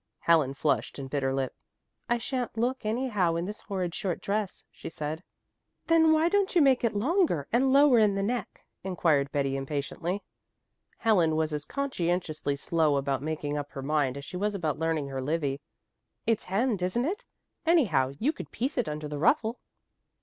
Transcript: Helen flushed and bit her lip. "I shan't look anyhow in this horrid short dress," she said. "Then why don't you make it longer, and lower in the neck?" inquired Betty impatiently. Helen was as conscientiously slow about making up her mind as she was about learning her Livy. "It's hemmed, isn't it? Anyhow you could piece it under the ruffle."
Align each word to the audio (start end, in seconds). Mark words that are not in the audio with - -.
Helen 0.21 0.55
flushed 0.55 0.97
and 0.97 1.11
bit 1.11 1.21
her 1.21 1.31
lip. 1.31 1.53
"I 2.09 2.17
shan't 2.17 2.57
look 2.57 2.83
anyhow 2.87 3.35
in 3.35 3.45
this 3.45 3.61
horrid 3.61 3.93
short 3.93 4.19
dress," 4.19 4.65
she 4.71 4.89
said. 4.89 5.21
"Then 5.85 6.11
why 6.11 6.27
don't 6.27 6.55
you 6.55 6.59
make 6.63 6.83
it 6.83 6.95
longer, 6.95 7.47
and 7.53 7.71
lower 7.71 7.99
in 7.99 8.15
the 8.15 8.23
neck?" 8.23 8.65
inquired 8.83 9.31
Betty 9.31 9.55
impatiently. 9.55 10.23
Helen 10.97 11.35
was 11.35 11.53
as 11.53 11.65
conscientiously 11.65 12.55
slow 12.55 12.95
about 12.97 13.21
making 13.21 13.59
up 13.59 13.73
her 13.73 13.83
mind 13.83 14.17
as 14.17 14.25
she 14.25 14.37
was 14.37 14.55
about 14.55 14.79
learning 14.79 15.07
her 15.09 15.21
Livy. 15.21 15.61
"It's 16.25 16.45
hemmed, 16.45 16.81
isn't 16.81 17.05
it? 17.05 17.27
Anyhow 17.67 18.11
you 18.17 18.33
could 18.33 18.49
piece 18.49 18.79
it 18.79 18.89
under 18.89 19.07
the 19.07 19.19
ruffle." 19.19 19.59